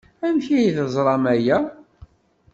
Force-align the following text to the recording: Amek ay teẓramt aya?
Amek 0.25 0.47
ay 0.57 0.71
teẓramt 0.77 1.27
aya? 1.35 1.57